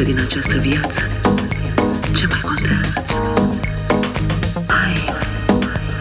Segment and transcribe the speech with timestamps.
[0.00, 1.00] facem parte din această viață,
[2.14, 3.04] ce mai contează?
[4.66, 5.14] Hai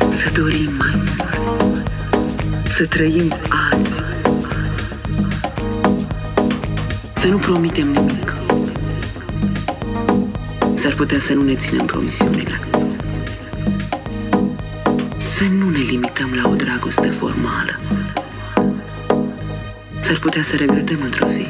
[0.10, 1.92] să dorim mai mult,
[2.68, 3.34] să trăim
[3.72, 4.04] azi,
[7.14, 8.36] să nu promitem nimic.
[10.74, 12.60] S-ar putea să nu ne ținem promisiunile.
[15.18, 17.80] Să nu ne limităm la o dragoste formală.
[20.00, 21.48] S-ar putea să regretăm într-o zi.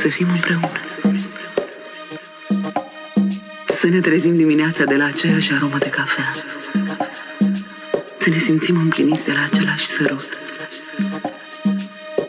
[0.00, 0.80] Să fim împreună.
[3.68, 6.32] Să ne trezim dimineața de la aceeași aromă de cafea.
[8.18, 10.38] Să ne simțim împliniți de la același sărut.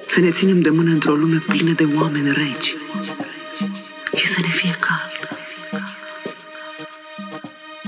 [0.08, 2.76] Să ne ținem de mână într-o lume plină de oameni regi.
[4.16, 5.40] Și să ne fie cald.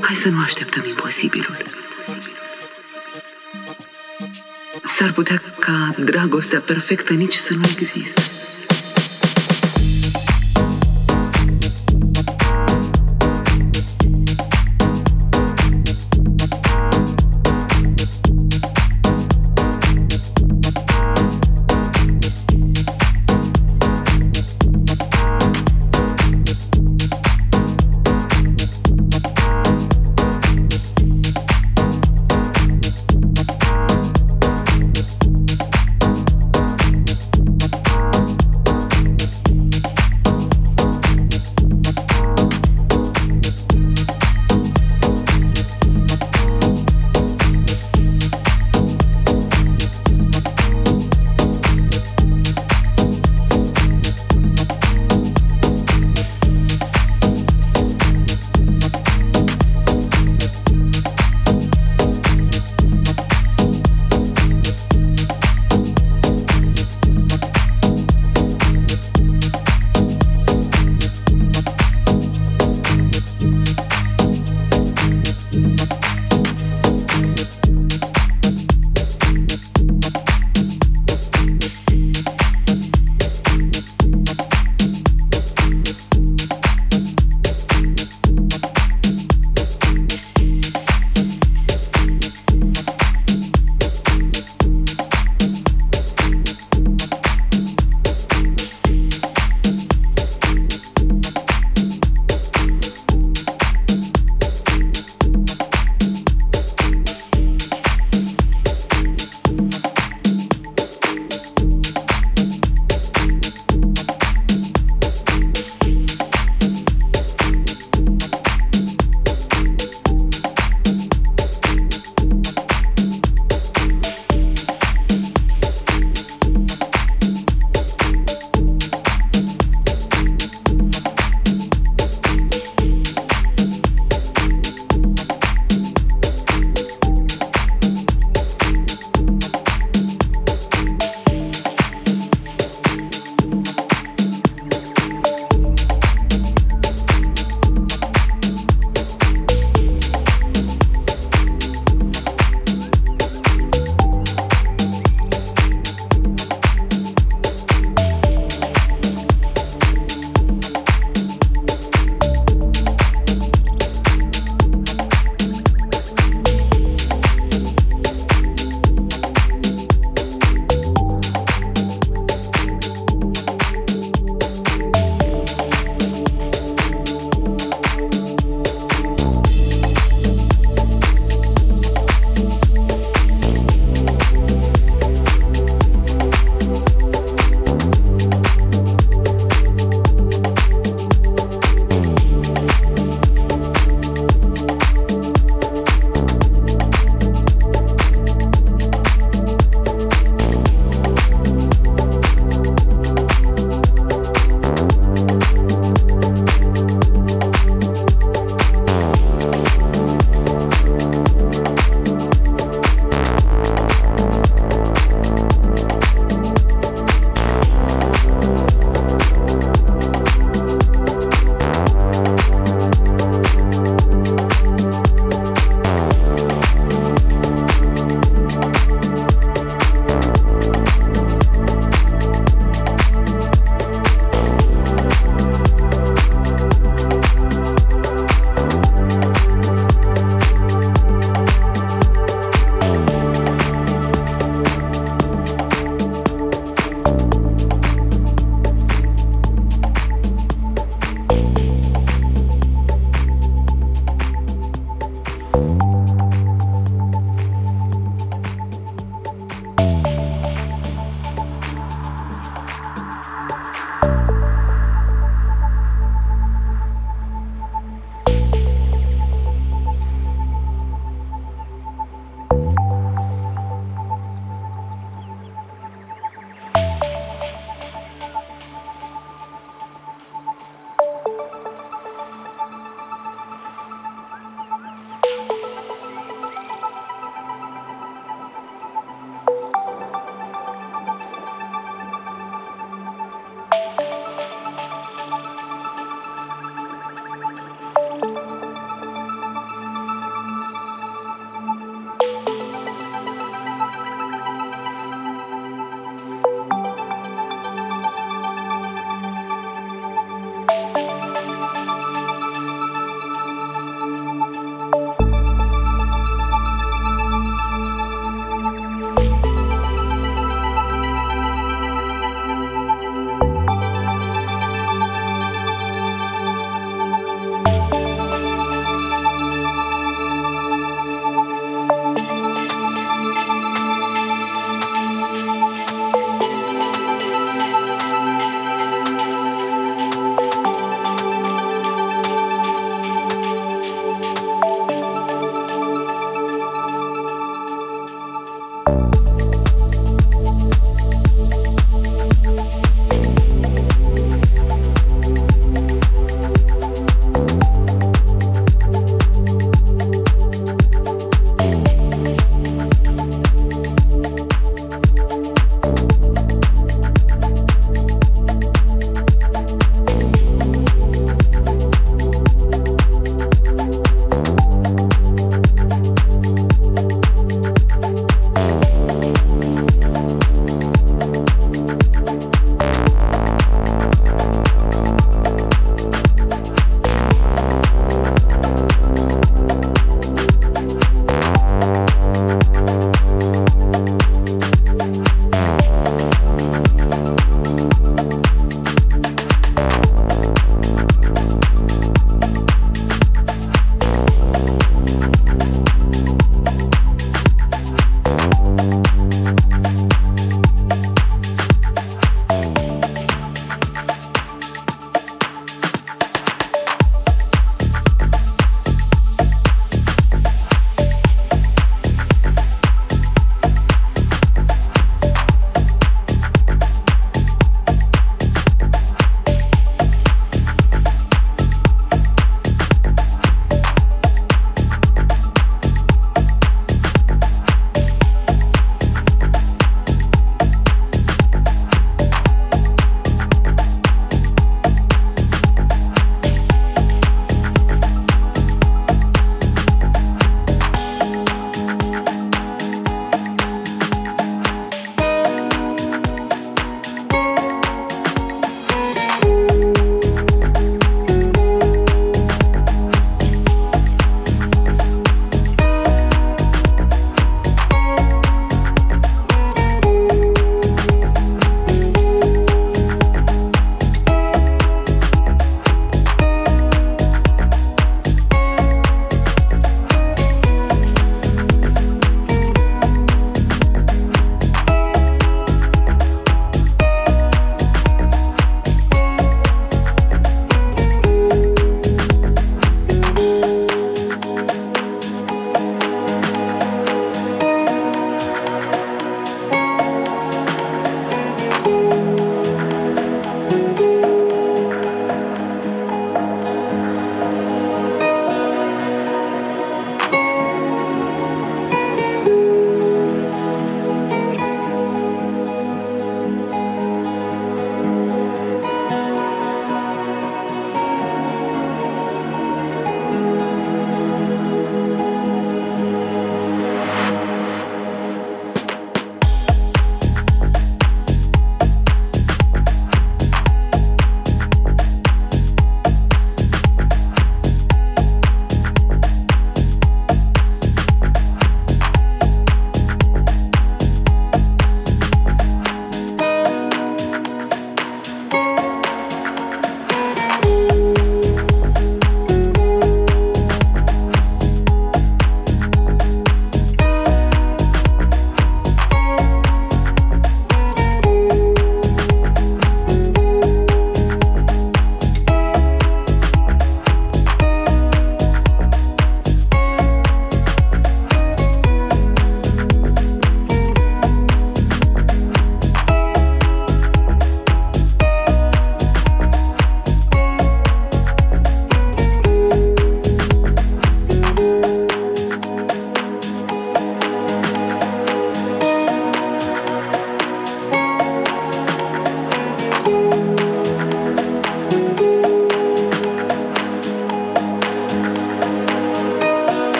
[0.00, 1.56] Hai să nu așteptăm imposibilul.
[4.84, 8.41] S-ar putea ca dragostea perfectă nici să nu existe.